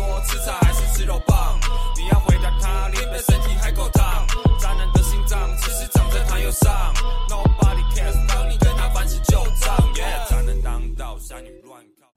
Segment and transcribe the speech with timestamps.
[0.00, 1.60] 说吃菜还是吃肉棒？
[1.94, 4.26] 你要回答他，你的身体还够烫。
[4.58, 6.94] 渣男的心脏其实长在他右上。
[7.28, 9.76] Nobody cares，当你跟他翻起旧账。
[9.92, 12.08] Yeah，渣男当道，傻女乱靠。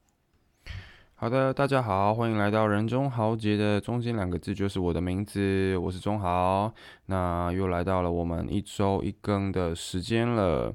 [1.16, 6.74] 好的，大家好，欢迎来到人中豪杰的中间两个字就是我的名字，我是中豪。
[7.08, 10.74] 那又来到了我们一周一更的时间了。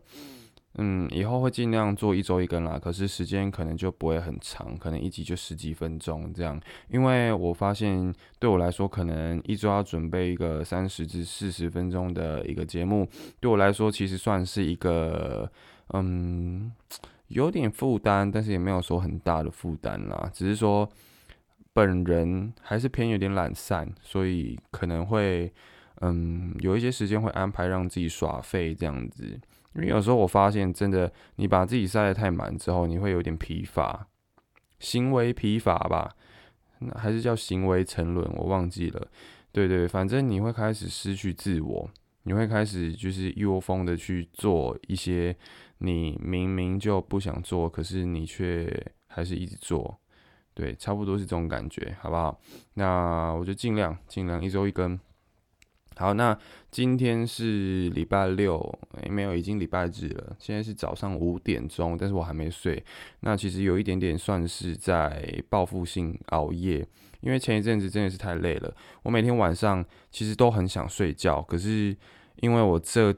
[0.74, 6.60] 嗯以后会尽量做一周一更啦，可是时间可能就不会很长，可能一集就十几分钟这样。
[6.88, 13.08] 因为我发现对我来说，可能一周要准备一个三十至四十分钟的一个节目，
[13.40, 15.50] 对我来说其实算是一个
[15.94, 16.70] 嗯
[17.28, 20.88] 有点负担，但是也没有说很大的负担啦，只是说
[21.72, 25.52] 本人还是偏有点懒散，所以可能会
[26.00, 29.40] 嗯有一些时间会安排让自己耍废这样子。
[29.74, 34.08] 因为有时候我发现，真的，你把自己塞得太满之后，你会有点疲乏，
[34.80, 36.16] 行为疲乏吧，
[36.80, 39.08] 那还是叫行为沉沦，我忘记了。
[39.52, 41.88] 对对，反正你会开始失去自我，
[42.24, 45.36] 你会开始就是一窝蜂的去做一些
[45.78, 48.68] 你明明就不想做，可是你却
[49.06, 50.00] 还是一直做。
[50.54, 52.40] 对，差不多是这种感觉，好不好？
[52.74, 54.98] 那我就尽量尽量一周一根。
[55.98, 56.38] 好，那
[56.70, 58.56] 今天是礼拜六，
[59.02, 60.36] 诶，没有，已经礼拜日了。
[60.38, 62.80] 现在是早上五点钟，但是我还没睡。
[63.20, 66.86] 那其实有一点点算是在报复性熬夜，
[67.20, 68.72] 因为前一阵子真的是太累了。
[69.02, 71.96] 我每天晚上其实都很想睡觉，可是
[72.36, 73.12] 因为我这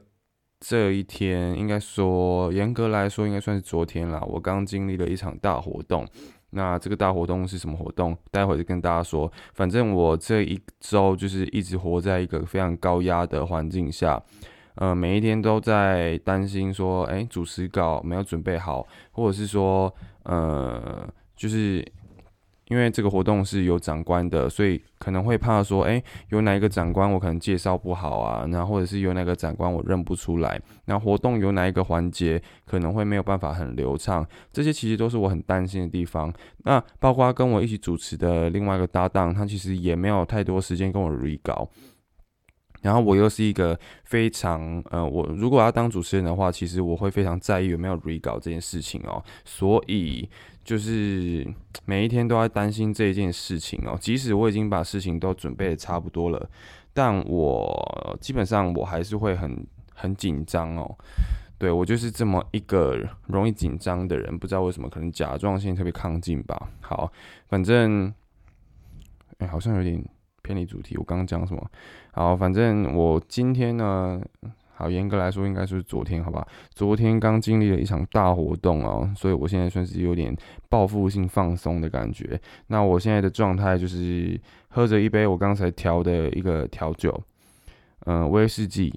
[0.59, 6.07] 这一天，应该说严格来说应该算是昨天啦，我刚经历了一场大活动。
[6.51, 8.15] 那这个大活动是什么活动？
[8.29, 9.31] 待会就跟大家说。
[9.53, 14.21] 反正我这一周就是一直活在一个非常高压的环境下，
[14.75, 19.93] 呃，每一天都在担心说，哎，主持稿没有准备好，或者是说，
[20.23, 21.85] 呃，就是。
[22.71, 36.33] 因为这个活动是有长官的，所以可能会怕说，哎，有哪一个长官我可能介绍不好啊，然后或者是有哪个长官我认不出来，那活动有哪一个环节可能会没有办法很流畅，这些其实都是我很担心的地方。
[36.59, 41.69] 那包括跟我一起主持的另外一个搭档，他其实也没有太多时间跟我 re 稿，
[42.81, 50.29] 然后我又是一个非常，呃，我如果要当主持人的话，其实我会非常在意有没有 re 稿这件事情哦，所以。
[50.63, 51.45] 就是
[51.85, 56.49] 每一天都在担心这一件事情哦，即使我已经把事情都准备的差不多了，
[56.93, 60.95] 但我基本上我还是会很很紧张哦。
[61.57, 66.69] 对我就是这么一个容易紧张的人，不知道为什么，可能甲状腺特别亢进吧。
[66.79, 67.11] 好，
[67.47, 68.13] 反正
[69.39, 70.03] 哎，好像有点
[70.41, 70.97] 偏离主题。
[70.97, 71.71] 我刚刚讲什么？
[72.11, 74.21] 好，反正我今天呢。
[74.73, 76.47] 好，严格来说应该是昨天，好吧？
[76.73, 80.35] 昨天刚经历了一场大活动哦，所以我现在算是有点
[80.69, 82.39] 报复性放松的感觉。
[82.67, 84.39] 那我现在的状态就是
[84.69, 87.21] 喝着一杯我刚才调的一个调酒，
[88.05, 88.91] 嗯，威士忌。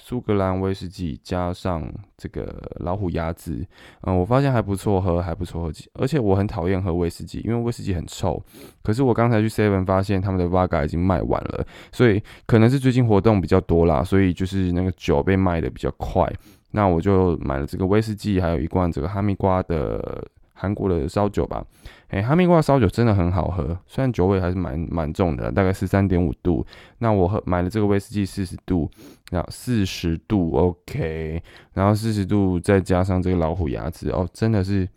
[0.00, 3.66] 苏格兰威士忌加上这个老虎鸭子，
[4.02, 5.72] 嗯，我发现还不错喝，还不错喝。
[5.94, 8.42] 而且我很讨厌喝威士忌，因为威士忌很臭。
[8.82, 16.32] 可是我刚才去 Seven 发现他们的 Vaga 已经卖完了，所以可能是最近活动比较多啦，所以就是那个酒被卖的比较快。
[16.70, 20.24] 那我就买了这个威士忌，还有一罐这个哈密瓜的。
[20.60, 21.64] 韩国的烧酒吧，
[22.08, 26.66] 哎，哈密瓜烧酒真的很好喝，虽然酒味还是蛮蛮重的，大概十三点五度。
[26.98, 28.90] 那我喝买了这个威士忌四十度，
[29.30, 31.40] 然后四十度 OK，
[31.74, 34.88] 然后四十度再加上这个老虎牙齿哦，真的是。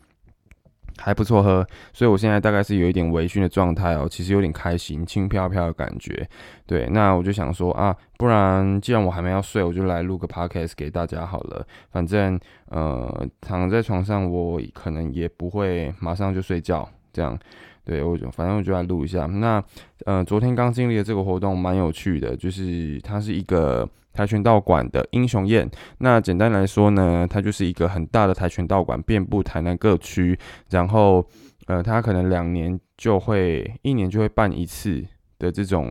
[0.97, 6.27] 还不错喝，所以我现在大概是有一点微醺的状态哦，其实有点开心，轻飘飘的感觉。
[6.65, 11.65] 对，那我就想说啊，不然既然我还没要睡，我就来录个 podcast 给大家好了。
[11.91, 17.37] 反正呃，躺在床上，我可能也不会马上就睡觉，这样。
[17.83, 19.25] 对，我就反正我就来录一下。
[19.25, 19.63] 那
[20.05, 23.87] 呃，昨天刚经历的这个活动蛮有趣的，就是它是一个。
[24.13, 30.37] 跆拳道馆的英雄宴，那简单来说呢，它就是一个很大的跆拳道馆，遍布台南各区。
[30.69, 31.25] 然后，
[31.67, 35.03] 呃，它可能两年就会，一年就会办一次
[35.39, 35.89] 的这种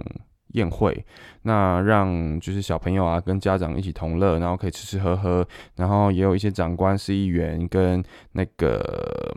[0.49, 1.05] 宴会。
[1.43, 5.47] 那让就是小朋友啊，跟家长一起同乐，然后可以吃吃喝喝，
[5.77, 8.03] 然后也有一些长官、市议员跟
[8.33, 9.35] 那个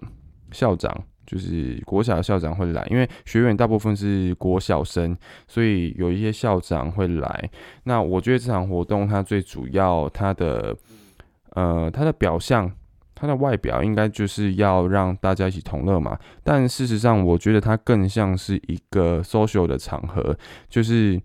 [0.51, 0.93] 校长。
[1.25, 5.17] 就是国小校长会来，因为学员大部分是国小生，
[5.47, 7.49] 所以有一些校长会来。
[7.83, 10.75] 那我觉得这场活动它最主要，它的
[11.51, 12.71] 呃它的表象，
[13.15, 16.17] 它的外表应该就是要让大家一起同乐嘛。
[16.43, 20.37] 但事实上，我觉得它更像是一个 social 的场合，
[20.69, 21.21] 就是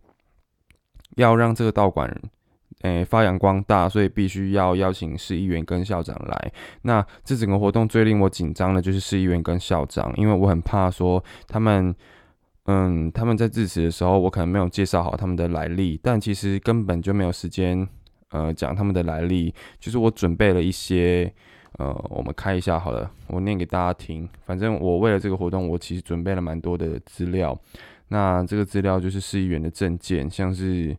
[1.17, 2.09] 要让这个道馆。
[2.83, 6.53] 诶，发扬光大，所以必须要邀请市议员跟校长来。
[6.83, 11.93] 那这整个活动最令我紧张的就是市议员跟校长，因为我很怕说他们，
[12.67, 17.89] 嗯，他们在致辞的时候，我可能没有介绍好他们的来历，但其实根本就没有时间，
[18.31, 19.53] 呃，讲他们的来历。
[19.81, 21.33] 就是我准备了一些，
[21.79, 24.29] 呃，我们开一下好了，我念给大家听。
[24.47, 27.59] 反正我为了这个活动，我其实准备了蛮多的资料。
[28.09, 30.97] 那这个资料就是市议员的证件，像是，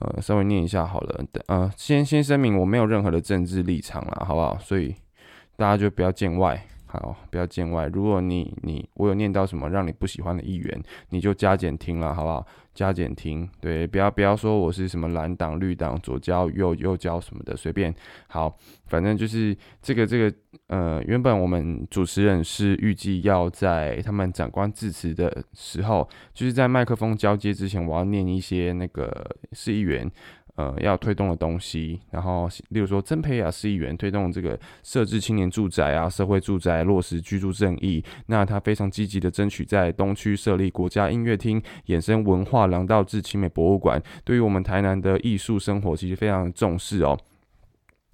[0.00, 1.24] 呃，稍微念一下好了。
[1.46, 4.58] 呃，先先声明，我没有任何的政治立场啦，好不好？
[4.58, 4.94] 所以
[5.56, 6.66] 大家就不要见外。
[6.92, 7.86] 好，不要见外。
[7.86, 12.46] 如果你你我有念到什么让你不喜欢的议员，你就加减听了，好不好？
[12.74, 17.94] 加减听，对，不要不要说我是什么蓝党、绿党、左交、右右交什么的，随便。
[18.28, 18.54] 好，
[18.86, 20.36] 反正就是这个这个，
[20.68, 30.10] 呃，原本我们主持人是预计要在他们长官致辞的时候，就是在麦克风交接之前，我要念一些那个市议员。
[30.62, 47.18] 呃，要推动的东西，然后例如说，曾培雅市议员推动这个设置青年住宅啊，社会住宅落实居住正义，那他非常积极的争取在东区设立国家音乐厅，衍生文化廊道至清美博物馆，对于我们台南的艺术生活，其实非常重视哦。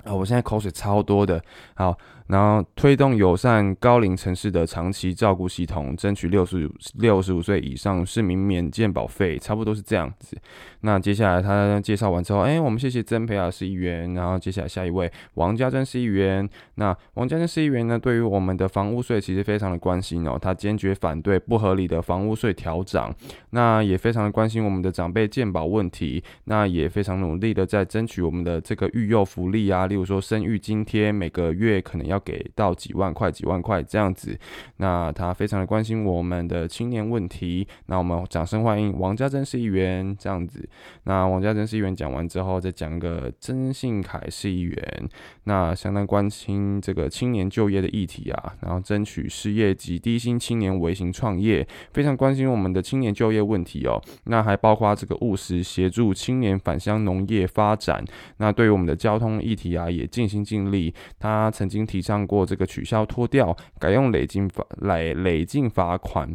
[0.04, 1.42] 啊，我现在口水超多的，
[1.74, 1.98] 好。
[2.28, 10.36] 然后推动友善高龄城市的长期照顾系统，争取六十五六十五岁以上市民免健保费，差不多是这样子。
[10.82, 14.12] 那接下来他介绍完之后，哎，我们谢谢曾培亚市议员。
[14.12, 16.46] 然后接下来下一位王家珍市议员。
[16.74, 23.12] 那王家珍市议员呢，对于我们的房屋税其实非常的关心哦，他坚决反对不合理的房屋税调涨。
[23.50, 26.22] 那也非常的关心我们的长辈健保问题。
[26.44, 32.17] 那也非常努力的在争取我们的这个育幼福利啊，例如说生育津贴，每个月可能要。
[32.18, 34.36] 给到几万块、几万块这样子，
[34.78, 37.68] 那他非常的关心我们的青年问题。
[37.86, 40.68] 那我们掌声欢迎王家珍市议员这样子。
[41.04, 45.08] 那王家珍市议员讲完之后，再讲个曾信凯市议员，
[45.44, 54.02] 那相当关心这个青年就业的议题啊，然后争取失业及低薪青年微型创业，非常关心我们的青年就业问题哦。
[54.24, 58.02] 那还包括这个务实协助青年返乡农业发展。
[58.38, 60.92] 那对于我们的交通议题啊，也尽心尽力。
[61.20, 61.98] 他曾经提。
[62.08, 66.34] 上过这个取消脱掉，改用累进罚来累进罚款，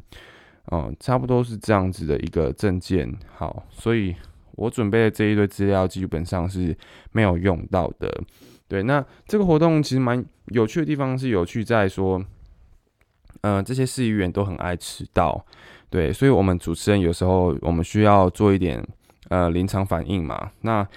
[0.71, 3.11] 嗯，差不多是这样子的一个证件。
[3.35, 4.15] 好，所以
[4.51, 6.77] 我准备的这一堆资料基本上是
[7.11, 8.23] 没有用到的。
[8.67, 12.23] 对，那这个活动其实蛮有趣的地方是有趣在说，
[13.41, 15.43] 嗯，这些市议员都很爱迟到，
[15.89, 18.85] 对，所以我们主持人有时候我们需要做一点
[19.29, 20.51] 呃临场反应嘛。
[20.61, 20.87] 那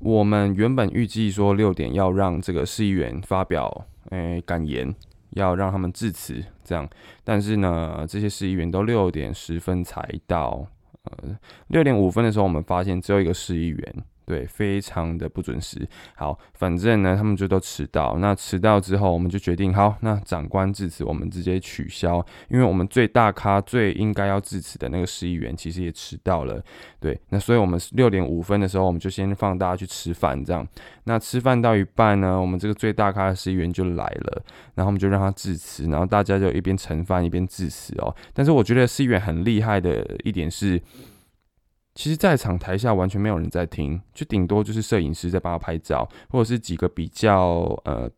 [0.00, 3.86] 我们原本预计说六点要让这个市议员发表。
[4.10, 4.94] 诶，感言
[5.30, 6.88] 要让他们致辞，这样，
[7.22, 10.66] 但是呢，这些市议员都六点十分才到，
[11.04, 14.04] 呃，六点五分的时候，我们发现只有一个市议员。
[14.26, 15.86] 对，非常的不准时。
[16.16, 18.16] 好，反正呢，他们就都迟到。
[18.18, 26.62] 那迟到之后，我们就决定，好，那长官致辞，我们直接取消，因为我们最大咖、最应该要致辞的那个市议员，其实也迟到了。
[26.98, 30.66] 对，那所以我们六点五分的时候，我们就先放大家去吃饭，这样。
[31.04, 34.42] 那吃饭到一半呢，我们这个最大咖的市议员就来了，
[34.74, 38.14] 然后我们就让他致辞，然后大家就一边盛饭一边致辞哦。
[38.32, 40.80] 但是我觉得市议员很厉害的一点是。
[41.94, 47.40] 其实，在场台下完全没有人在听，就顶多就是摄影师在帮他拍照，或者是几个比较
[47.84, 48.10] 呃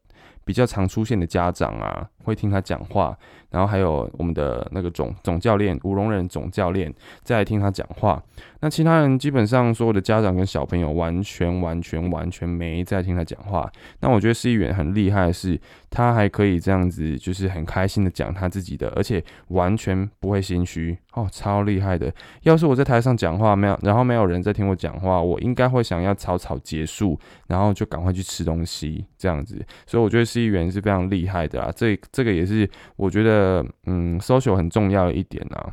[0.44, 3.16] 比较常出现的家长啊，会听他讲话。
[3.48, 6.92] 然后还有我们的那个总总教练吴荣仁总教练
[7.22, 8.22] 在听他讲话，
[8.60, 13.70] 那其他人基本上所有的家长跟小朋友完全完全完全没在听他讲话。
[14.00, 22.12] 那我觉得施议员很厉害的是，他还可以这样子，就是很开心的讲他自己的，而且完全不会心虚哦，超厉害的。
[22.42, 29.64] 要是我在台上讲话没有，然后没有人在听我讲话，我应该会想要草草结束，然后就赶快去吃东西这样子。
[29.86, 33.64] 所以我觉得施议员是非常厉害的啊，这这个也是我觉得。
[33.88, 35.72] 嗯，social 很重要的一点啊。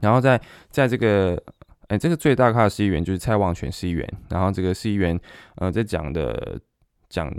[0.00, 0.40] 然后在
[0.70, 1.40] 在这个，
[1.88, 4.08] 哎，这个最大咖的市议员就是蔡旺全市议员。
[4.28, 5.18] 然后这个市议员，
[5.56, 6.60] 呃，在讲的
[7.08, 7.32] 讲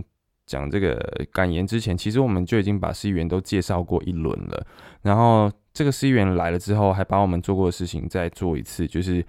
[0.46, 0.96] 讲这个
[1.32, 4.65] 感言之前，其实我们就已经把市议员都介绍过一轮了。
[5.01, 9.25] 然后这个市议员来了之后，还把我们做过的事情再做一次，就是。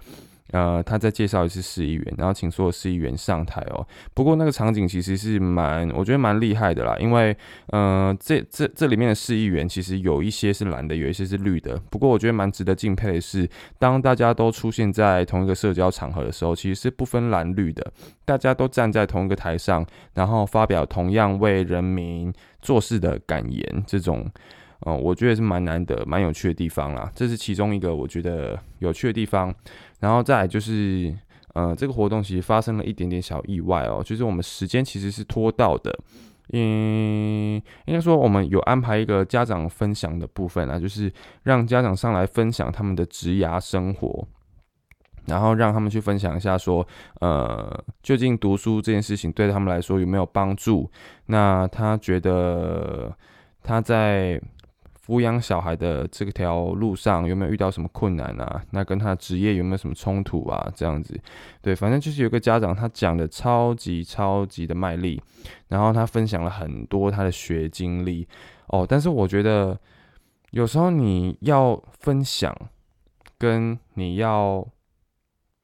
[0.51, 3.85] 呃，他再介绍一次市议员，然后请所有市议员上台哦。
[4.13, 6.95] 不过那个场景其实是蛮，我觉得蛮厉害的啦。
[6.99, 7.35] 因为，
[7.67, 11.75] 呃，这这这里面的市议员其实有一些是蓝的，有一些是绿的。
[11.89, 13.49] 不过我觉得蛮值得敬佩的是，
[13.79, 17.91] 当大家都出现在同一个社交场合的时候，其实是不分蓝绿的，
[18.23, 23.83] 大家都站在同一个台上，然后发表同样为人民做事的感言。
[23.87, 24.29] 这种，
[24.85, 27.11] 嗯，我觉得是蛮难得、蛮有趣的地方啦。
[27.15, 29.53] 这是其中一个我觉得有趣的地方。
[30.01, 31.15] 然后再就是，
[31.53, 35.97] 呃，这个活动其实发生了一点点小意外哦，就是我们时间其实是拖到的，
[36.53, 37.55] 嗯，
[37.85, 41.11] 应该说我们有安排一个家长分享的部分啊，就是
[41.43, 44.27] 让家长上来分享他们的职涯生活，
[45.25, 46.85] 然后让他们去分享一下说，
[47.21, 50.91] 呃，究竟读书这件事情对他们来说有没有帮助？
[51.27, 53.11] 那他觉得
[53.63, 54.39] 他在。
[55.05, 58.63] 抚养小孩的这条路上有没有遇到什么困难啊？
[58.71, 60.71] 那跟他职业有没有什么冲突啊？
[60.75, 61.15] 这样子，
[61.61, 65.21] 对，反正就是有个家长他讲的超级超级的卖力，
[65.67, 68.27] 然后他分享了很多他的学经历
[68.69, 68.83] 哦。
[68.89, 69.79] 但是我觉得
[70.49, 72.51] 有时候你要分享，
[73.37, 74.67] 跟你要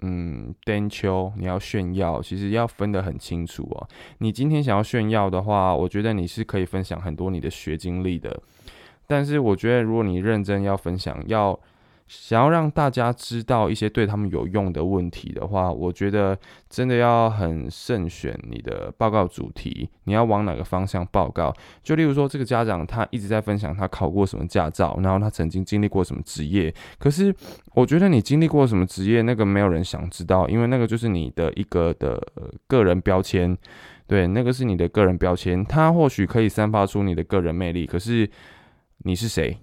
[0.03, 3.89] 嗯登秋，你要炫耀，其实要分得很清楚哦。
[4.19, 8.39] 你今天想要炫耀的话，我觉得你是可以分享很多你的学经历的。
[9.11, 11.59] 但是我觉得，如果你认真要分享，要
[12.07, 16.37] 想要让大家知道一些对他们有用的问题的话，我觉得
[16.69, 21.53] 真的要很慎选你的报告主题，你要往哪个方向报告？
[21.83, 26.73] 就例如说，这个家长他一直在分享他考过什么驾照，然后他曾经经历过什么职业。
[26.97, 27.35] 可是
[27.73, 32.17] 我觉得你经历过什么职业，那个没有人想知道，因为那个就是你的一个的
[32.65, 33.57] 个人标签，
[34.07, 38.29] 对，那个是你的个人标签，它或许可以散发出你的个人魅力，可是。
[39.03, 39.57] 你是谁？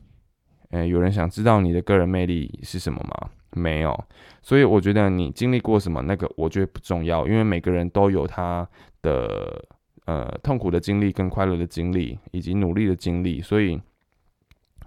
[0.71, 3.30] 呃，有人想知道你的个人魅力是什么吗？
[3.52, 4.04] 没有，
[4.42, 8.68] 所以我觉得你经历过什么，那个我觉得不重要，因为每个人都有他
[9.02, 9.64] 的
[10.07, 13.80] 呃痛苦的经历、跟快乐的经历，以及努力的经历，所以。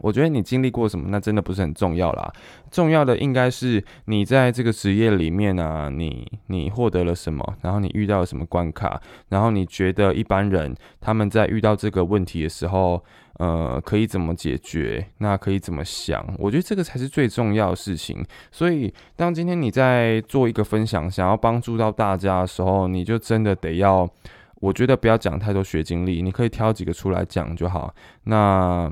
[0.02, 2.34] 我觉得你经历过什么，那真的不是很重要啦。
[2.70, 13.04] 重要的应该是你在这个职业里面啊，你你获得了什么，然后你遇到了什么关卡，然后你觉得一般人他们在遇到这个问题的时候，
[13.40, 15.06] 呃，可以怎么解决？
[15.20, 16.26] 那可以怎么想？
[16.40, 18.26] 我觉得这个才是最重要的事情。
[18.52, 24.10] 所以，当今天你在做一个分享，想要帮助到大家的时候，你就真的得要，
[24.56, 27.94] 我觉得不要讲太多学经历，你可以挑几个出来讲就好。
[28.24, 28.92] 那。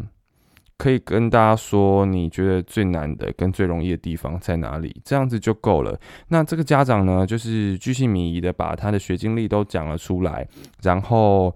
[0.80, 5.02] 可以跟大家说，你觉得最难的跟最容易的地方在哪里？
[5.04, 6.00] 这样子就够了。
[6.30, 10.48] 那这个家长呢，就是居心靡遗的把他的学经历都讲了出来，
[10.82, 11.54] 然后，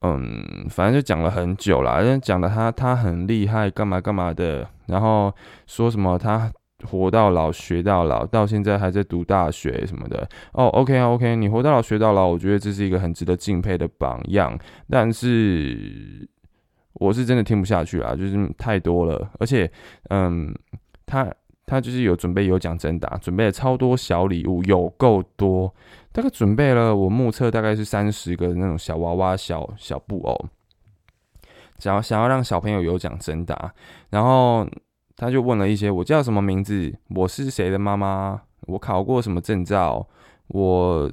[0.00, 5.30] 嗯，反正就讲了很久啦，讲的他他很厉害，干嘛干嘛的，然后
[5.66, 6.50] 说什么他
[6.90, 10.26] 活到老学到老，到现在还在读大学什么的。
[10.52, 16.26] 哦，OK 啊，OK，你活到老学到老，我觉得这是一个很值得敬佩的榜样，但是。
[17.02, 19.70] 我是真的听不下去了，就是太多了，而且，
[20.10, 20.54] 嗯，
[21.04, 21.28] 他
[21.66, 25.74] 他就是有准备有奖征答，准备了超多小礼物，有够多，
[26.12, 30.46] 大概准备了我目测大概是三十个那种小娃娃、小小布偶，
[31.78, 33.74] 想要想要让小朋友有奖征答，
[34.10, 34.66] 然后
[35.16, 36.94] 他就问了一些：我叫什么名字？
[37.08, 38.40] 我是谁的妈妈？
[38.68, 40.06] 我考过什么证照？
[40.48, 41.10] 我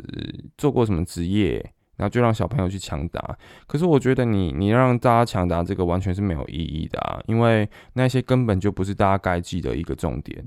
[0.57, 1.73] 做过什么职业？
[1.99, 3.37] 然后就让小朋友去抢答，
[3.67, 10.41] 可是我觉得你你让大家抢答这个完全是没有意义的啊，因为那些根本就不是大家该记的一个重点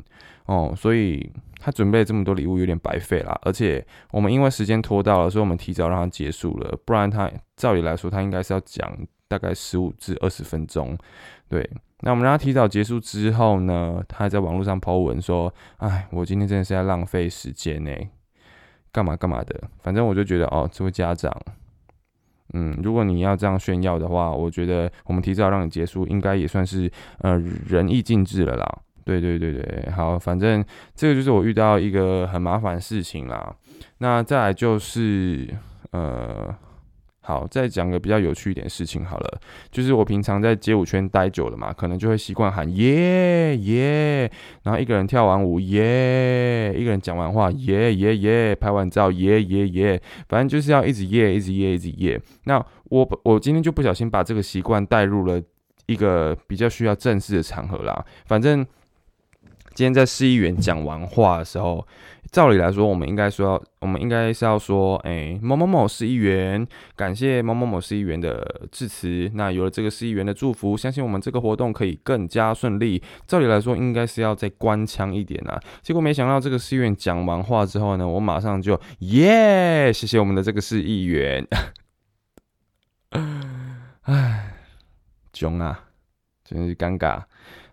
[0.47, 1.31] 哦，所以
[1.61, 3.39] 他准备这么多礼物有点白费啦。
[3.43, 8.91] 而且我们因为时间拖到了，所以我们提早让他结束了，不然他照理来说他应该是要讲
[9.29, 10.97] 大概十五至二十分钟。
[11.51, 11.69] 对，
[12.01, 17.91] 那我们让他提早结束之后呢，他还在网络上抛文说：“哎，我今天真的是在浪费时间呢。”
[18.93, 21.35] 干嘛干嘛的，反正我就觉得哦，这位家长，
[22.53, 28.79] 嗯，如果你要这样炫耀的话，我觉得我们提早让你结束，应该也算是呃仁义尽致了啦。
[29.05, 33.57] 对对对对，好，反正这个就是我遇到一个很麻烦的事情啦。
[33.99, 35.49] 那再来就是
[35.93, 36.55] 呃。
[37.25, 44.31] 好，再讲个比较有趣一点事情好了，就是我平常在街舞圈待久了嘛，可能就会习惯喊耶耶，
[44.65, 52.21] 然后一个人跳完舞耶，一个人讲完话耶耶耶，拍完照耶耶耶，反正就是要一直耶，一直耶，一直耶。
[52.45, 55.41] 那我我今天就不小心把这个习惯带入了
[55.87, 58.67] 一个比较需要正式的场合啦，反正。
[59.75, 61.87] 今天在市议员讲完话的时候，
[62.33, 69.31] 照理来说，我们应该说，我们应该是要说，哎，某某某市议员，感谢某某某市议员的致辞。
[69.35, 73.03] 那有了这个市议员的祝福，相信我们这个活动可以更加顺利。
[73.27, 75.61] 照理来说，应该是要再官腔一点啊。
[75.83, 81.47] 结果没想到，这个市议员讲完话之后呢，我马上就耶，谢谢我们的这个市议员。
[84.05, 84.55] 唉，
[85.35, 85.85] 囧啊，
[86.43, 87.25] 真是尴尬。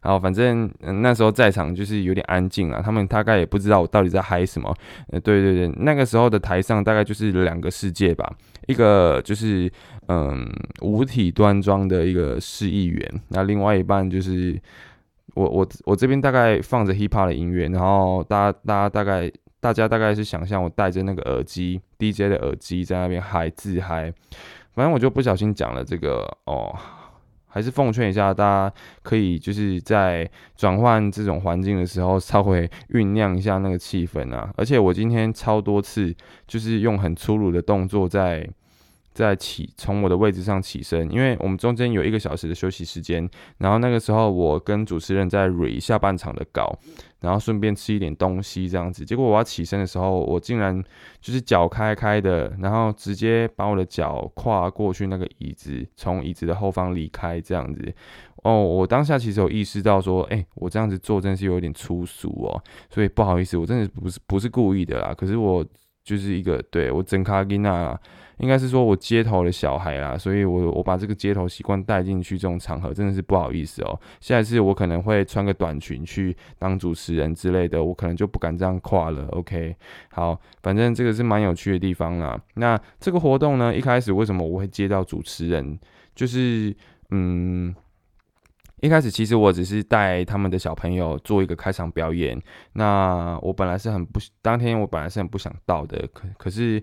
[0.01, 4.73] 然后反正那时候在场就是有点安静啊，他们大概也不知道我到底在嗨什么。
[5.11, 8.33] 呃，对对对，那个时候的台上大概就是两个世界吧，
[8.67, 9.69] 一个就是
[10.07, 10.49] 嗯
[10.81, 14.57] 五体端庄的一个市议员，那另外一半就是
[15.35, 24.13] 我我我这边大概放着 hip hop 的音乐，然后大家大家大概大家大概是想象我戴着那个耳机 DJ 的耳机在那边嗨自嗨。
[24.73, 26.73] 反正我就不小心讲了这个哦。
[27.49, 34.49] 还是奉劝一下大家，可以就是在转换这种环境的时候，稍微酝酿一下那个气氛啊。
[34.55, 36.15] 而且我今天超多次，
[36.47, 38.47] 就是用很粗鲁的动作在。
[39.19, 46.73] 在起从我的位置上起身，因为我们中间有一个小时的休息时间，然后那个时候我跟主持人在 re 下半场的稿，
[47.19, 49.03] 然后顺便吃一点东西这样子。
[49.03, 50.81] 结果我要起身的时候，我竟然
[51.19, 57.93] 就是脚开开的，然后直接把我的脚跨过去那个椅子，从椅子的后方离开这样子。
[58.43, 65.13] 哦，我当下其实有意识到说，哎，我这样子做真是有点粗俗哦，所以不好意思，我真的不是不是故意的啦。
[65.13, 65.65] 可是我
[66.05, 67.99] 就是一个对我整卡吉娜。
[68.39, 73.99] 应该是说我街头的小孩啦，所以我我把这个街头习惯带进去这种场合，真的是不好意思哦。
[74.21, 79.27] 下一次我可能会穿个短裙去当主持人之类的，我可能就不敢这样跨了。
[79.31, 79.75] OK，
[80.11, 82.41] 好，反正这个是蛮有趣的地方啦。
[82.55, 85.77] 那这个活动呢，一开始为什么我会接到主持人？
[86.15, 86.73] 就是
[87.09, 87.75] 嗯，
[88.79, 92.41] 一开始其实我只是带他们的小朋友做一个开场表演。
[92.71, 96.81] 那我本来是很不当天我本来是很不想到的，可可是。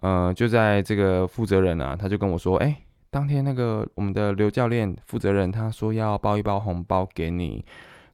[0.00, 2.76] 呃，就在这个负责人啊，他就跟我说，哎，
[3.10, 7.64] 当天那个我们的刘教练负责人他说要包一包红包给你，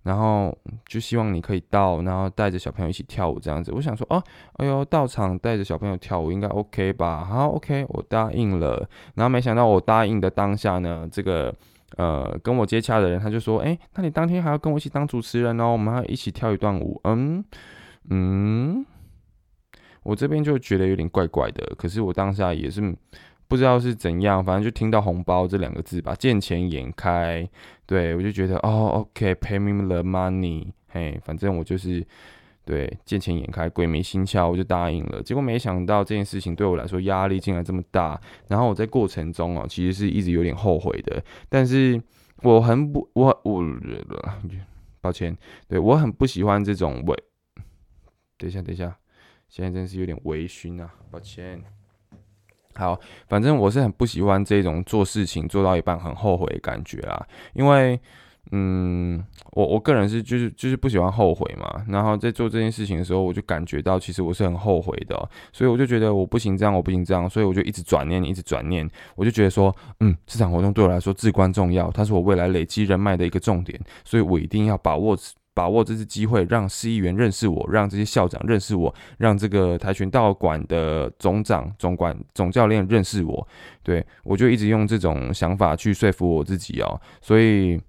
[0.03, 3.71] 然后就希望你可以到，然后带着小朋友一起跳舞这样子。
[3.73, 4.23] 我想说，哦，
[4.57, 7.25] 哎呦，到场带着小朋友跳舞应该 OK 吧？
[7.25, 8.89] 好，OK，我答应了。
[9.15, 11.55] 然后没想到我答应的当下呢，这个
[11.97, 16.99] 呃跟我接洽的人他就说，哎，那你当天还要跟我一起当主持人哦，我们要一起跳一段舞。
[17.05, 17.45] 嗯
[18.09, 18.87] 嗯。
[20.05, 22.81] 我这边就觉得有点怪怪的，可是我当下也是
[23.49, 27.49] 不知道是怎样，反正就听到红包这两个字吧，见钱眼开，
[27.87, 32.07] 对我就觉得哦，OK，pay me the money，嘿，反正我就是
[32.65, 35.23] 对见钱眼开，鬼迷心窍，我就答应了。
[35.23, 42.01] 结果没想到这件事情对我来说压力竟然这么大，然后我在过程中哦，其实是一直有点后悔的，但是
[42.43, 43.63] 我很不，我我
[45.01, 45.37] 抱歉，
[45.69, 47.17] 对我很不喜欢这种喂，
[48.39, 48.97] 等一下，等一下。
[49.55, 51.63] 现在真是有点微醺啊，抱歉。
[52.75, 57.97] 好，反正我是很不喜欢这种做事情做到一半很后悔的感觉啦，因为，
[58.51, 61.87] 嗯，我我个人是就是就是不喜欢后悔嘛。
[61.89, 65.17] 然后在做这件事情的时候，我就感觉到其实我是很后悔的，
[65.53, 75.17] 所以我就觉得我不行这样，我不行这样，所以我就一直转念，一直转念，我就觉得说，嗯，这场活动对我来说至关重要，它是我未来累积人脉的一个重点，所以我一定要把握。
[75.55, 83.47] 把握这次机会，让市议员认识我，让这些校长认识我，让这个跆拳道馆的总长、总管、总教练认识我。
[83.83, 87.01] 对我就一直用这种想法去说服我自己哦。
[87.23, 87.81] 所以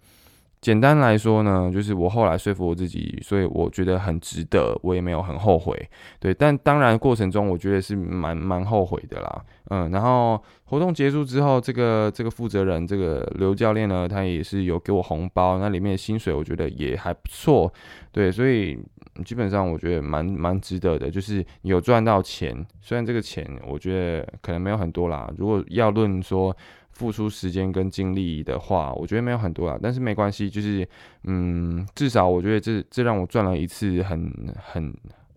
[0.66, 5.78] 简单来说呢，就是我后来说服我自己，所以我觉得很值得，我也没有很后悔。
[6.20, 9.46] 对，但当然过程中我觉得是蛮蛮后悔的啦。
[9.70, 17.72] 嗯，然后活动结束之后，这个这个负责人，这个刘教练呢，他也是有给我红包，那里面的薪水我觉得也还不错，
[18.12, 18.76] 对，所以
[19.24, 26.56] 基本上我觉得蛮蛮值得的，就是有赚到钱，虽然这个钱我觉得可能没有很多啦，如果要论说
[26.96, 30.86] 付出时间跟精力的话，我觉得没有很多啦，但是没关系，就是
[31.26, 34.94] 嗯，至少我觉得这这让我赚了一次很很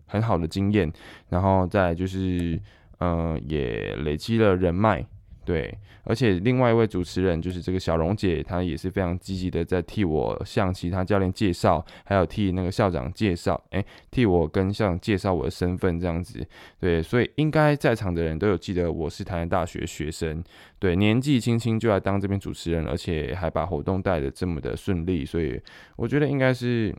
[0.07, 0.91] 很好的经验，
[1.29, 2.59] 然后再就是。
[3.01, 5.01] 嗯，也累积了人脉，
[5.49, 16.45] 对，而且另外一位主持人就是这个小荣姐，她也是非常积极的在替我向其他教练介绍，还有替那个校长介绍，哎，替我跟校长介绍我的身份这样子，
[16.79, 20.43] 对，所以应该在场的人都有记得我是台南大学学生，
[20.77, 25.59] 对，年纪轻轻就来当这边主持人，而且还把活动带的这么的顺利，所以
[25.95, 26.95] 我觉得应该是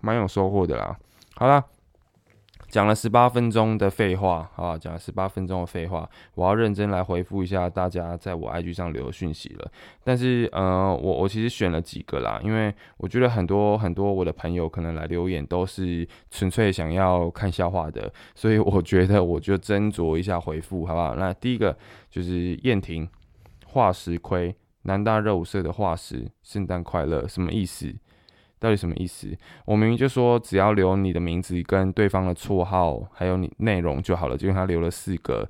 [0.00, 0.98] 蛮有收获的啦。
[1.36, 1.64] 好了。
[2.72, 9.70] 讲了十八分钟的废话，好，讲了十八分钟的废话，我要认真来回复一下大家在我 IG 上留的讯息了。
[10.02, 21.14] 但是，呃，我我其实选了几个啦，因为我觉得很多很多我的朋友可能来留言都是纯粹想要看笑话的，所以我觉得我就斟酌一下回复，好不好？
[21.16, 21.76] 那第一个
[22.08, 23.06] 就是燕婷，
[23.66, 27.94] 化石盔，南大热舞社的化石，圣诞快乐，什么意思？
[28.62, 29.28] 到底什么意思？
[29.64, 35.48] 我明明就说只要留你的名字跟对方的绰号，还有你内容就好了，结果他留了四个。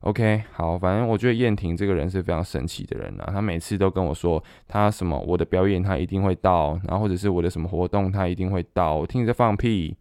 [0.00, 8.96] OK，好，反正我觉得燕婷这个人是非常神奇的人啊，他每次都跟我说他什么我的表演他一定会到，然后或者是我的什么活动他一定会到。
[8.96, 9.96] 我听你在放屁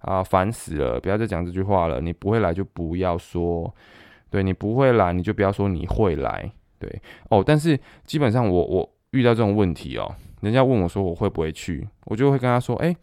[0.00, 1.00] 啊，烦死了！
[1.00, 3.72] 不要再讲这句话了，你不会来就不要说，
[4.28, 7.42] 对你不会来你就不要说你会来，对哦。
[7.46, 10.14] 但是基本上我我遇到这种问题哦。
[10.40, 12.94] 人家问我说我会不会去，我就会跟他说：“哎，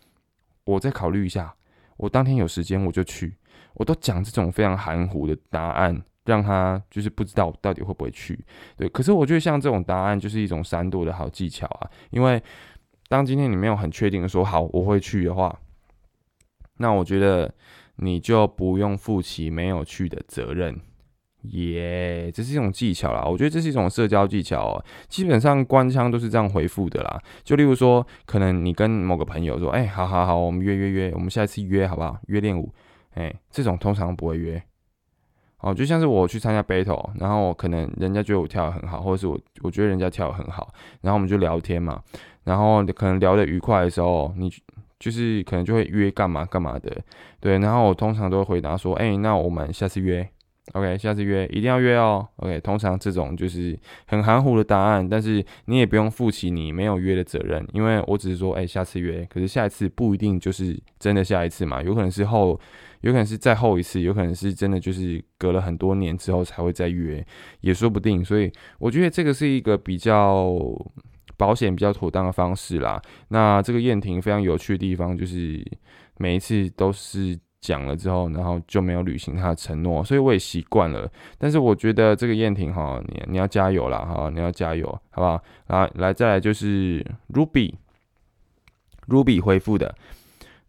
[0.66, 1.54] 我再考虑一下，
[1.98, 3.36] 我当天有时间我就去。”
[3.76, 8.44] 我都讲这种非常含糊的答案，让他就是不知道到底会不会去。
[8.76, 12.42] 对，可是我觉得像这种答案就是一种闪躲的好技巧啊，因为
[13.08, 15.56] 当今天你没有很确定的说好我会去的话，
[16.78, 17.54] 那我觉得
[17.98, 20.82] 你就不用负起没有去的责任。
[21.52, 24.86] 耶，这是一种技巧啦，我觉得这是一种社交技巧哦。
[25.08, 27.22] 基本上官腔都是这样回复的啦。
[27.44, 32.18] 就例如说，可能你跟某个朋友说：“哎，好好好，我们约约约，我们下一次约好不好？
[32.28, 32.74] 约练舞。”
[33.16, 34.62] 哎，这种通常不会约。
[35.60, 42.00] 哦，就像是我去参加 battle，然后可能人家觉得我跳的很好，或者是我我觉得人家跳的很好，然后我们就聊天嘛。
[42.44, 44.52] 然后可能聊得愉快的时候，你
[45.00, 46.96] 就是可能就会约干嘛干嘛的。
[47.40, 50.30] 对，然后我通常都会回答说：“哎，那我们下次约。”
[50.74, 52.28] OK，下次约一定要约哦。
[52.38, 62.60] OK，通常这种就是很含糊的答案，但是你也不用负起你没有约的责任，因为我只是说，哎，下次约，可是下一次不一定就是真的下一次嘛，有可能是后，
[63.00, 67.26] 有可能是再后一次，有可能是真的就是隔了很多年之后才会再约，
[67.62, 68.24] 也说不定。
[68.24, 70.54] 所以我觉得这个是一个比较
[71.38, 73.02] 保险、比较妥当的方式啦。
[73.30, 75.66] 那这个燕婷非常有趣的地方就是
[76.18, 77.40] 每一次都是。
[77.68, 81.06] 讲了之后，然后就没有履行他的承诺，所以我也习惯了。
[81.38, 85.44] 但是我觉得这个燕婷哈，你你要加油啦哈，你要加油，好不好？
[85.68, 89.94] 来来，再来就是 Ruby，Ruby 回复的，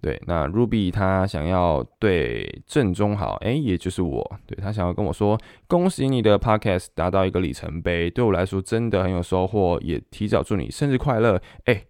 [0.01, 11.41] 对，那 Ruby 他想要对正中好，哎，也就是我，对他想要跟我说，恭喜你的 Podcast 达到一个里程碑，对我来说真的很有收获，也提早祝你生日快乐。
[11.67, 11.85] 哎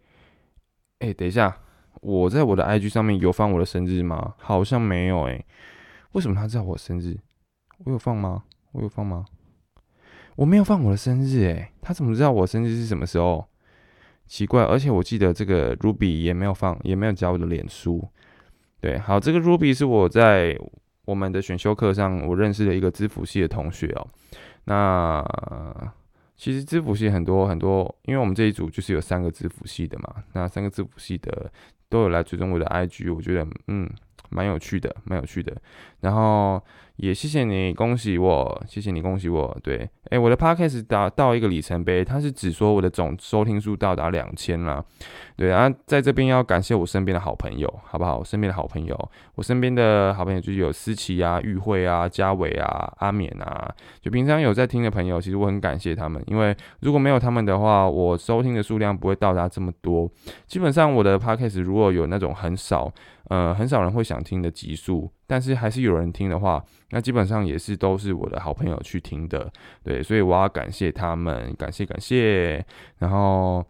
[0.99, 1.57] 哎，等一下。
[2.01, 4.35] 我在我的 IG 上面有放我的生日吗？
[4.39, 5.45] 好像没有诶。
[6.13, 7.17] 为什么他知道我生日？
[7.85, 8.45] 我有放吗？
[8.73, 9.25] 我有放吗？
[10.37, 11.73] 我没有放我的生日诶。
[11.83, 13.47] 他怎么知道我生日是什么时候？
[14.27, 18.07] 奇怪，而且我记得这个 Ruby 也没有放，也没有加我的脸书。
[18.81, 20.57] 对，好，这个 Ruby 是我在
[21.05, 24.07] 我们的选修课上我认识的一个资辅系的同学哦。
[24.65, 25.25] 那
[26.37, 30.23] 其实资辅系很多很多，因为我们这一组就是有三个资辅系的嘛。
[30.35, 31.51] 那三个资辅系的。
[31.89, 33.89] 都有来追踪我的 IG，我觉得嗯
[34.31, 35.57] 蛮有趣的，蛮有趣的。
[36.01, 36.63] 然后
[36.99, 39.57] 也谢谢你，恭喜我，谢谢你，恭喜我。
[39.63, 44.85] 对，哎，我的 Podcast 达到一个里程碑，它是只说我的总收听数到达两千了。
[45.37, 48.19] 对啊，在这边要感谢我身边的好朋友，好不好？
[48.19, 60.11] 我身边的好朋友，我身边的好朋友就是有思琪啊、玉慧啊、嘉伟啊、阿勉啊，就平常有在听的朋友，其实我很感谢他们，因为如果没有他们的话，我收听的数量不会到达这么多。
[60.49, 62.93] 基本上我的 Podcast 如果有那种很少，
[63.29, 66.61] 呃，很少人会想听的集数，但是还是有人听的话，
[66.91, 69.49] 那基本上也是都是我的好朋友去听的，
[69.85, 72.67] 对，所以我要感谢他们，感谢感谢，
[72.99, 73.65] 然后。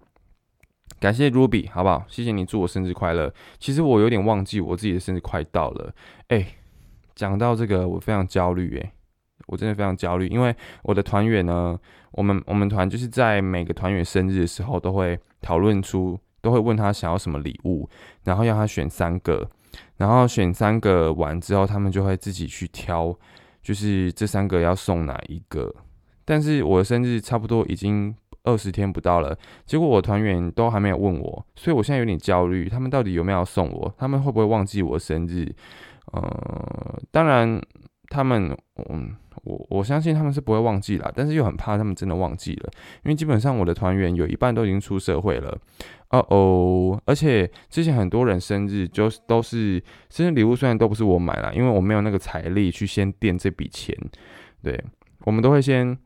[1.01, 2.05] 感谢 Ruby，好不好？
[2.09, 3.33] 谢谢你祝我生日快乐。
[3.61, 5.95] 其实我有点忘记我自己的生日快到了。
[6.29, 6.45] 哎，
[7.15, 8.81] 讲到这个，我非常焦虑。
[8.81, 8.93] 哎，
[9.47, 11.79] 我真的非常焦虑，因为我的团员呢，
[12.11, 17.89] 我们我们团就是在每个团员生日的时候，都会讨论出，都会问他想要什么礼物，
[18.25, 19.49] 然后要他选三个，
[19.97, 23.15] 然后选三个完之后，他们就会自己去挑，
[23.63, 25.75] 就是这三个要送哪一个。
[26.25, 28.15] 但是我的生日差不多已经。
[28.45, 29.37] 二十天不到了，
[29.67, 32.67] 结果我团员都还没有问我，所以我现在有点焦虑。
[32.67, 33.95] 他们到底有没有送我？
[33.99, 35.55] 他们会不会忘记我生日？
[36.13, 37.61] 呃，当然，
[38.09, 38.57] 他们，
[38.89, 42.71] 嗯，我我相信他们是不会忘记啦，但是又很怕他们真的忘记了，
[43.05, 45.59] 因为基本上我的团员有一半都已经出社会了。
[46.11, 53.97] 哦哦，而且之前很多人生日就是都是生日礼物，虽然都不是我买了，因为我没有那个财力去先垫这笔钱。
[54.63, 54.83] 对，
[55.25, 55.99] 我们都会先。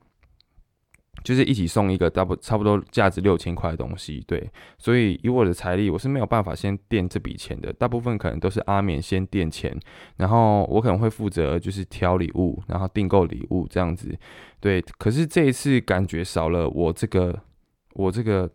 [1.22, 7.72] 就是一起送一个大不差不多价值六千块的东西，对，所以以我的财力，我是没有办法先垫这笔钱的。
[7.74, 9.72] 大部分可能都是阿勉先垫钱，
[10.16, 14.12] 然后我可能会负责就是挑礼物，然后订购礼物这样子，
[14.58, 14.82] 对。
[14.98, 17.38] 可是这一次感觉少了我这个
[17.92, 18.50] 我这个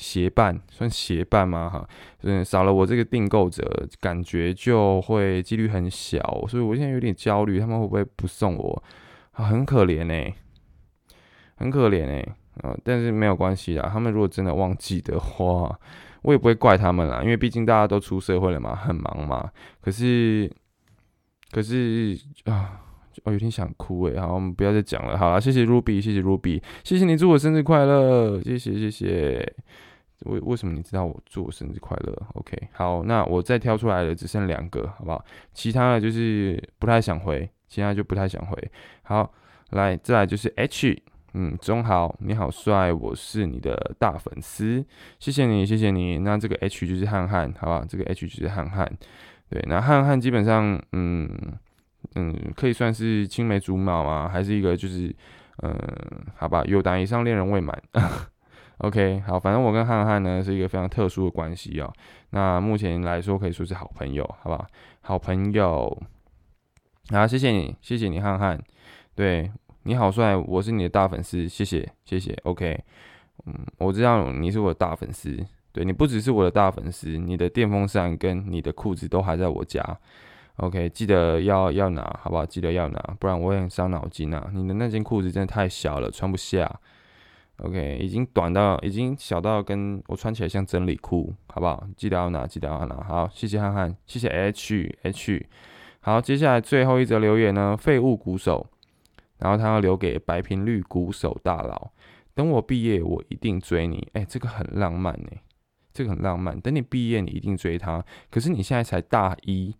[0.00, 1.68] 协办，算协办吗？
[1.68, 1.86] 哈，
[2.22, 3.62] 嗯，少了我这个订购者，
[4.00, 8.82] 感觉就会几率很小，所以我现在有点焦虑，他们会不会不送我？
[9.32, 10.34] 啊，很可怜呢。
[11.56, 12.26] 很可怜哎，
[12.62, 13.90] 啊，但是没有关系啦。
[13.92, 15.78] 他们如果真的忘记的话，
[16.22, 19.50] 我也不会怪他们啦，因为毕竟大家都出社会了嘛，很忙嘛。
[19.82, 20.50] 可是，
[21.50, 22.80] 可是啊，
[23.24, 24.18] 我有点想哭哎。
[24.18, 25.18] 好，我们不要再讲了。
[25.18, 29.54] 好了，谢谢 Ruby，谢谢 Ruby，谢谢你祝我生日快乐，谢谢谢谢。
[30.26, 35.24] 为为什么你知道我祝我生日快乐？OK，好，那我再挑出来的只剩两个，好不好？
[35.52, 38.70] 其他的就是不太想回，其他就不太想回。
[39.02, 39.32] 好，
[39.70, 41.02] 来，再来就是 H。
[41.32, 44.84] 嗯，中豪，你好帅，我是你的大粉丝，
[45.20, 46.18] 谢谢你，谢谢你。
[46.18, 47.86] 那这个 H 就是汉汉，好吧？
[47.88, 48.92] 这个 H 就是汉汉，
[49.48, 51.30] 对，那汉汉基本上，嗯，
[52.16, 54.28] 嗯，可以算是青梅竹马吗？
[54.28, 55.14] 还是一个就是，
[55.62, 55.72] 嗯，
[56.34, 57.80] 好吧，有胆以上恋人未满。
[58.82, 61.92] OK，好，反正我跟汉汉呢是一个非常特殊的关系哦。
[62.30, 64.56] 那目前来说可以说是好朋友，好不？
[64.56, 64.68] 好
[65.02, 66.02] 好朋友，
[67.10, 68.58] 好，谢谢你，谢谢你，汉汉，
[69.14, 69.50] 对
[69.82, 72.32] 你好帅，我是你的大粉丝，谢谢，谢谢。
[72.44, 72.78] OK，
[73.44, 75.36] 嗯，我知道你是我的大粉丝，
[75.72, 79.84] 对你不只是我的大粉丝，你的电风扇跟你的裤子都还在我家。
[80.56, 82.46] OK，记得要要拿，好不好？
[82.46, 84.50] 记得要拿，不然我也很伤脑筋啊。
[84.54, 86.80] 你的那件裤子真的太小了，穿不下。
[87.62, 91.86] OK，已经短到，已经小到跟我穿起来像真理裤，好不好？
[91.96, 92.96] 记得要拿，记得要拿。
[93.02, 95.46] 好，谢谢憨憨，谢谢 H H。
[96.00, 98.66] 好，接下来最后一则留言呢，废物鼓手，
[99.38, 101.90] 然后他要留给白频率鼓手大佬。
[102.34, 104.08] 等我毕业，我一定追你。
[104.14, 105.42] 哎，这个很浪漫哎，
[105.92, 106.58] 这个很浪漫。
[106.60, 108.02] 等你毕业，你一定追他。
[108.30, 109.74] 可是你现在才大一。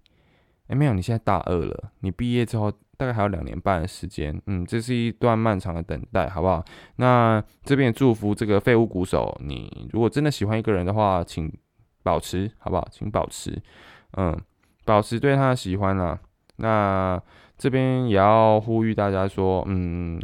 [0.71, 6.65] 哎，没有，你现在大二了，你毕业之后大概还有两年半的时间，嗯，这是一段漫长的等待，好不好？
[6.97, 11.53] 那这边祝福这个废物鼓手，你如果真的喜欢一个人的话，请
[12.05, 12.87] 保持，好不好？
[12.93, 13.61] 请保持，
[14.17, 14.41] 嗯，
[14.85, 16.17] 保持对他的喜欢啦。
[16.57, 17.21] 那
[17.59, 20.21] 这边也要呼吁大家说，嗯，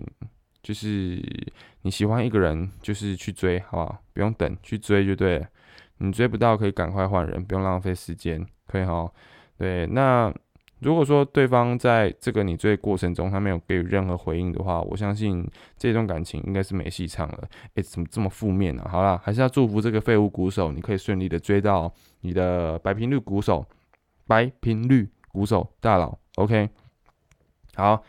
[0.63, 1.21] 就是
[1.83, 3.99] 你喜欢一个人，就是去追，好不好？
[4.13, 5.47] 不用等，去追就对了。
[5.99, 9.11] 你追不到可以赶快换人，不用浪费时间，可以哈。
[9.59, 10.33] 对，那
[10.81, 17.49] 如果说对方在这个你追过程中，他没有给予任何回应的话，我相信这段感情应该是没戏唱了。
[17.75, 18.87] 诶，怎么这么负面呢？
[18.91, 21.91] 好了，还是要祝福这个废物鼓手，你可以顺利的追到
[22.21, 23.65] 你的白频率鼓手，
[24.27, 26.19] 白频率鼓手大佬。
[26.35, 26.69] OK，
[27.75, 28.03] 好，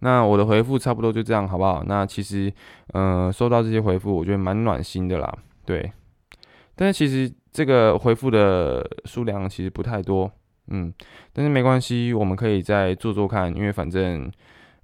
[0.00, 1.84] 那我的回复差不多就这样，好不好？
[1.86, 2.52] 那其实，
[2.94, 5.38] 嗯，收到这些回复，我觉得蛮暖心的啦。
[5.64, 5.92] 对，
[6.74, 10.28] 但是其实这个回复的数量其实不太多。
[10.70, 10.92] 嗯，
[11.32, 14.30] 但是没关系，我们可以再做做看，因为反正，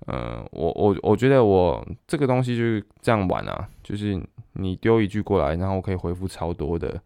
[0.06, 4.20] 呃，我我我觉得我这个东西就是这样玩啊，就是
[4.54, 7.00] 你丢一句过来，然后我可以回复超多的，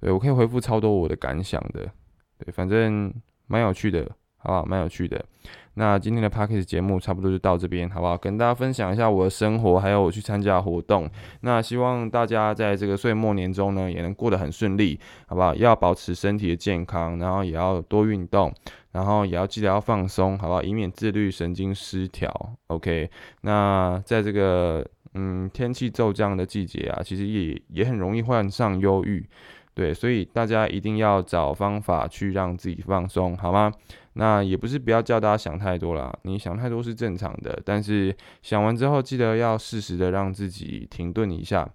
[0.00, 1.90] 对我可以回复超多我的感想的，
[2.38, 3.12] 对，反正
[3.46, 4.64] 蛮有趣的，好不好？
[4.64, 5.24] 蛮有趣的。
[5.74, 8.16] 那今天的 p a c k a g e 节目差不多就到这边，好不好？
[8.16, 11.10] 跟大家分享一下我的生活，还有我去参加活动。
[11.40, 15.54] 那希望大家在这个岁末年中呢，也能过得很顺利，好不好？
[15.54, 18.54] 要保持身体的健康，然后也要多运动，
[18.92, 20.62] 然后也要记得要放松，好不好？
[20.62, 22.32] 以免自律神经失调。
[22.68, 23.10] OK，
[23.40, 29.28] 那在这个嗯天气骤降的季节啊，其实也也很容易患上忧郁。
[29.74, 33.72] 对，所以大家一定要找方法去让自己放松，好吗？
[34.12, 41.68] 那也不是不要叫大家想太多啦，你想太多是正常的，但是想完之后记得要适时的让自己停顿一下，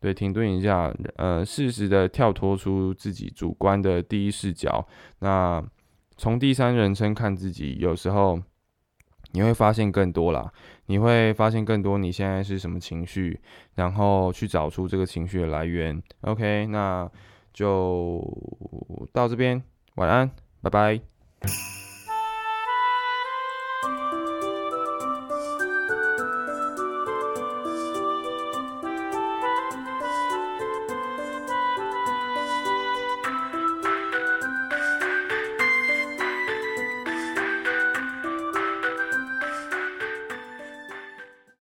[0.00, 4.84] 对，停顿一下，呃，适时的跳脱出自己主观的第一视角，
[5.20, 5.64] 那
[6.16, 8.40] 从第三人称看自己，有时候
[9.30, 10.52] 你会发现更多啦，
[10.88, 13.38] 你会发现更多你现在是什么情绪，
[13.74, 16.02] 然后去找出这个情绪的来源。
[16.22, 17.08] OK，那
[17.52, 18.26] 就
[19.12, 19.62] 到这边，
[19.96, 20.30] 晚安，
[20.62, 21.77] 拜拜。